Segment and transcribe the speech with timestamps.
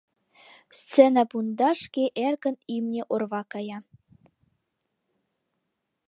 [0.79, 3.79] Сцена пундашке эркын имне орва кая.